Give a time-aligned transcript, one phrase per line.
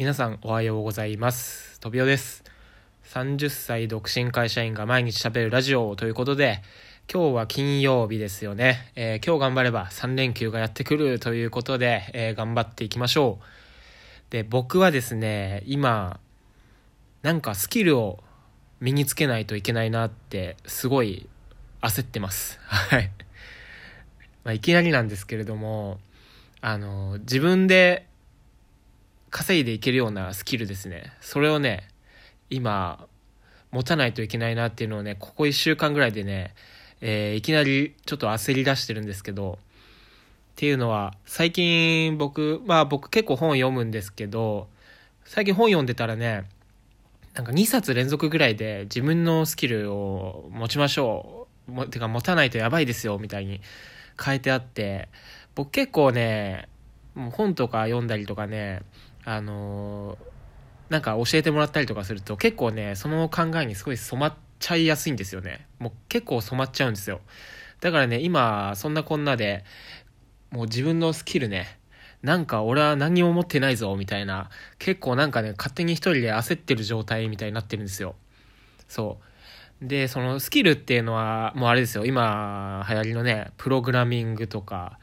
[0.00, 1.78] 皆さんおはようございます。
[1.78, 2.42] とびおです。
[3.04, 6.62] 30歳独身会社員が毎日喋るラジオということで
[7.12, 13.44] 今日は金曜日ですよね、えー、今日頑張れば3連休がやってくるということで、えー、頑張っていきましょう。
[14.30, 16.18] で僕はですね今
[17.20, 18.20] なんかスキルを
[18.80, 21.28] 身につけないといけないなってすごい
[21.82, 22.58] 焦ってます。
[22.64, 23.10] はい。
[24.44, 26.00] まあ、いきなりなんですけれども
[26.62, 28.06] あの自分で
[29.30, 31.12] 稼いでいけるようなスキルですね。
[31.20, 31.88] それをね、
[32.50, 33.06] 今、
[33.70, 36.54] 持たないといけないなっていうのをね、ここ1週間ぐらいでね、
[37.00, 39.58] えー、いきなりちょっと焦り出してるんですけど、
[40.52, 44.68] っていうのは、最近僕、まあ僕結構本読むんですけど、
[45.24, 46.44] 最近本読んでたらね、
[47.34, 51.70] なんか2冊連続ぐらいで自分のスキルを持ちましょう。
[51.70, 53.60] もてか持たないとやばいですよ、みたいに
[54.22, 55.08] 書いてあって、
[55.54, 56.68] 僕結構ね、
[57.14, 58.82] もう本とか読んだりとかね、
[59.24, 60.18] あの、
[60.88, 65.66] なんか教えてもらったりとかすると結構ね、その考えにすごい染まっちゃいやすいんですよね。
[65.78, 67.20] もう結構染まっちゃうんですよ。
[67.80, 69.64] だからね、今、そんなこんなで、
[70.50, 71.78] もう自分のスキルね、
[72.22, 78.16] なんか俺は何も持ってないぞ、みたいな、結構なんかね、勝手に一人で焦ってる状態みたいになってるんですよ。
[78.88, 79.18] そ
[79.82, 79.86] う。
[79.86, 84.98] で、そのスキルっていうのは、もうあれですよ、今流行りのね、プログラミングとか、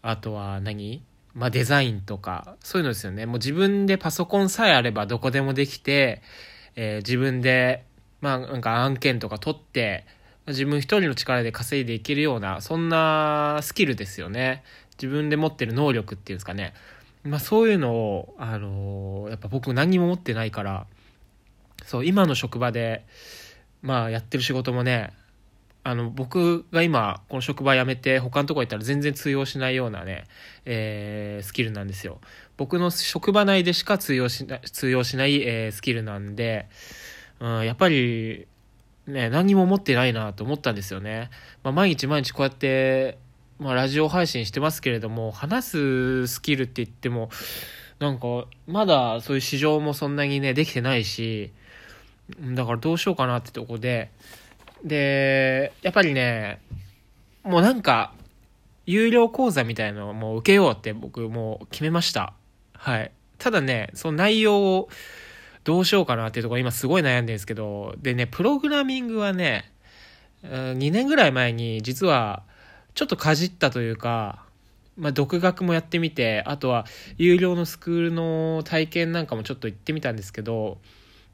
[0.00, 1.02] あとは何？
[1.34, 3.26] まあ、デザインとか、そういうのですよね。
[3.26, 6.22] もう自分でパソコンさえあればどこでもできて、
[6.76, 7.84] えー、自分で、
[8.20, 10.06] まあ、なんか案件とか取って、
[10.46, 14.64] 自分一人の力で稼いでいけるような、そんなスキルですよね。
[15.00, 16.74] 自分で持ってる能力っていうんですかね。
[17.22, 20.86] まあ、そういうのを、あのー、やっぱ僕何も持ってないから、
[21.84, 23.04] そう、今の職場で、
[23.82, 25.12] まあ、やってる仕事もね、
[25.82, 30.26] あの、僕が今、この職場辞めて、他のとこ行ったら全然通用しないようなね、
[30.66, 32.20] えー、スキルなんですよ。
[32.56, 36.68] 僕の職場内でしか通用しない、通用しない、えー、スキルなんで、
[37.40, 38.46] うん、やっぱり、
[39.06, 41.30] ね、何も持ってないなと思ったんですよね。
[41.62, 43.18] まあ、毎日毎日こうやって、
[43.58, 47.30] まあ、ラジオ配信してますけれども、話すスキルって言っても、
[47.98, 51.52] なんか、まだそういう市場もそんなにね、できてないし、
[52.54, 54.10] だからどうしようかなってとこで、
[54.84, 56.60] で、やっぱりね、
[57.42, 58.12] もうなんか、
[58.86, 62.32] 有料講座みたいなのをもう受けようって僕もう決めました。
[62.74, 63.12] はい。
[63.38, 64.88] ただね、その内容を
[65.64, 69.70] どうしようかなっていうところ今すごい悩んでるんですけど、でね、プログラミングはね、
[70.42, 72.42] 2年ぐらい前に実は
[72.94, 74.44] ちょっとかじったというか、
[74.96, 76.86] まあ、独学もやってみて、あとは
[77.16, 80.78] 有料のスクールの体験なんかもちょっと行ってみたんですけど、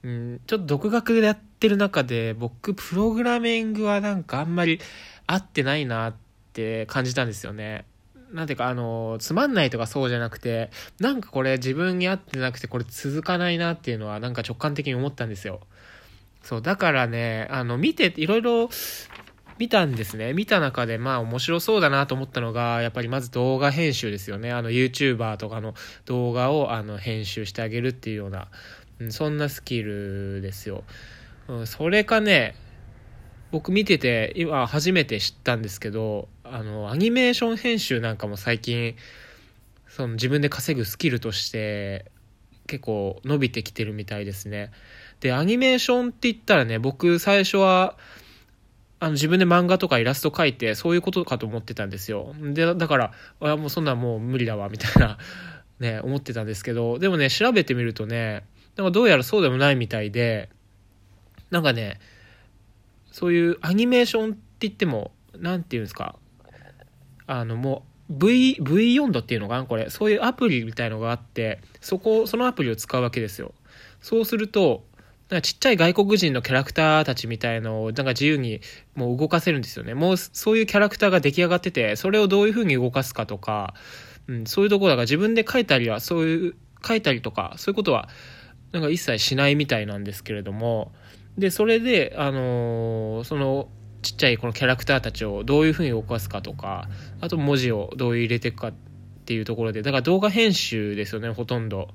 [0.03, 4.81] うん、ちょっと独学でやってる中で、僕、プログラミングはなんかあんまり
[5.27, 6.15] 合ってないなっ
[6.53, 7.85] て感じたんですよね。
[8.33, 15.61] なんていうか、あの、つまんないとかそうじゃなくて、なんかこれ自分に合ってなくてこれ続かないなっていうのはなんか直感的に思ったんですよ。
[16.43, 18.69] そう、だからね、あの、見て、いろいろ
[19.59, 20.35] 見たんですね。
[20.35, 24.53] 見た中で、まあ面白そうだなと思ったのが、やっぱりまず動画編集ですよね。
[24.53, 25.75] あの YouTuber とかの
[26.05, 28.49] 動画をあの編集してあげるっていうような
[28.99, 30.85] うん、そんなスキルですよ。
[31.49, 32.55] うん、それかね、
[33.53, 38.97] 僕見てて、今初めて知ったんですけど、あの、アニメーション編集なんかも最近、
[39.89, 42.11] その自分で稼ぐスキルとして
[42.67, 44.71] 結構伸びてきてるみたいですね。
[45.21, 47.97] で、アニメーションって言ったらね、僕最初は、
[48.99, 52.35] あの自分で漫画とかイラスト描いてそういうことかと思ってたんですよ。
[52.41, 55.19] で、だから、あもうそんなんもう無理だわ、みたいな
[55.79, 58.45] ね、思ってたんですけど、でもね、調べてみるとね、
[58.77, 60.51] なんかどうやらそうでもないみたいで、
[61.51, 62.01] なんかね、
[63.13, 66.17] そういうアニメーションって言っても、なんていうんですか、
[67.27, 69.91] あのもう V、V4 度っていうのかなこれ。
[69.91, 73.53] そういうアプリみたいのがあって、そこ、そのアプリを使うわけですよ。
[74.01, 74.85] そうすると、
[75.29, 78.61] なんかちっちゃい外国人のキャラクターたちみたいのをなんか自由に
[78.95, 79.95] もう動かせるんですよね。
[79.95, 83.75] もうそういうキャラクターが出来上がってて、それをどういう風に動かすかとか、
[84.29, 86.55] うん、そういうところだから自分で書いたりは、そういう、
[86.87, 88.09] 書いたりとか、そういうことは
[88.71, 90.93] なんか一切しないみたいなんですけれども、
[91.39, 93.69] で、それで、あのー、その、
[94.03, 96.89] ちっちゃいこのキャラクターたちをどういうふうに動かすかとか、
[97.21, 98.73] あと文字をどう入れていくかっ
[99.25, 101.89] ていうところで、だから動画編集ですよね、ほとんど。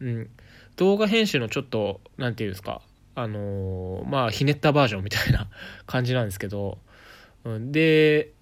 [0.00, 0.30] うん。
[0.76, 2.82] 動画編集のちょっと、なんていうんですか、
[3.14, 5.48] あのー、まあ、ひねったバージョンみたいな
[5.86, 6.78] 感じなんですけど、
[7.44, 8.32] うん、で、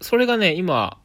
[0.00, 0.98] それがね、今、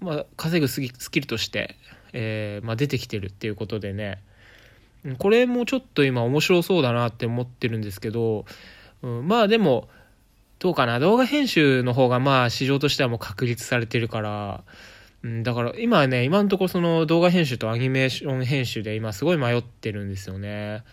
[0.00, 1.76] まあ、稼ぐスキルとして、
[2.12, 4.22] えー、まあ、出てきてるっていうことでね、
[5.18, 8.44] これもちょっと今面白そうだなって思ってるんですけど、
[9.02, 9.88] うん、まあでも、
[10.58, 11.00] どうかな？
[11.00, 14.62] 動画編集の方がまあ市場としてはもう確立されてるから、
[15.24, 20.84] うん、だから今ね、今のところその動画編集とアニメーション編集で今すごい迷ってるんですよね。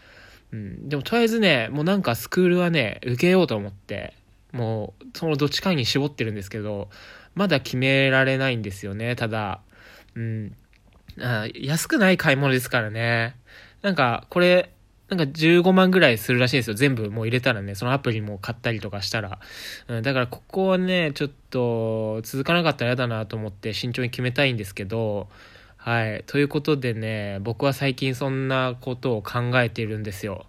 [0.51, 4.15] うん、でもとりあえずね、もうなんかスクールはね、受けようと思って、
[4.51, 6.89] もうそのどっちかに絞ってるんですけど、
[7.35, 9.61] まだ決められないんですよね、ただ。
[10.15, 10.55] うん。
[11.21, 13.35] あ安くない買い物ですからね。
[13.81, 14.71] なんか、これ、
[15.09, 16.75] なんか15万ぐらいするらしいですよ。
[16.75, 19.39] 全部もう入れたらね、そのアプリも買ったりとかしたら。
[19.87, 25.27] うん、だからここはね、ちょっと続かなかったら嫌だなと思って慎重に決めたいんですけど、
[25.77, 26.23] はい。
[26.27, 30.45] ということでね、僕は最近そんなことを考えているんですよ。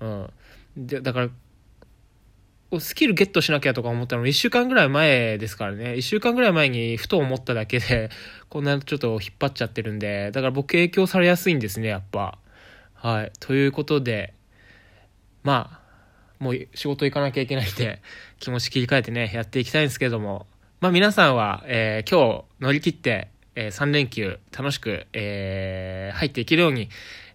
[0.00, 0.30] うん。
[0.76, 5.94] で、だから、スキルゲットしなきゃとか思ったの1週間ぐらい前ですからね。
[5.94, 8.10] 1週間ぐらい前にふと思っただけで、
[8.48, 12.38] こんなちょっと引っ張っちゃってるんで、だから僕影響されやすいんですね、やっぱ。
[12.96, 13.32] はい。
[13.40, 14.34] ということで、
[15.42, 15.80] ま
[16.40, 18.02] あ、もう仕事行かなきゃいけないんで、
[18.40, 20.46] 気持ち切り替えてね、やっていきたいんですけども、
[20.80, 26.90] まあ皆さんは、えー、今日乗り切って、えー、3連休楽しく、えー、入っていけるように、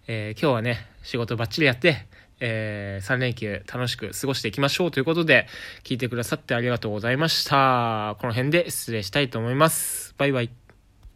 [0.06, 2.06] え今日はね、仕事バッチリやって、
[2.40, 5.46] えー、3連休楽しく過ごしていきましょうということで、
[5.84, 8.16] 聞いてくださってありがとうございました。
[8.20, 10.14] この辺で失礼したいと思います。
[10.18, 10.61] バイバイ。